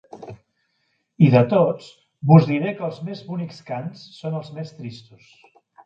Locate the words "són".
4.21-4.43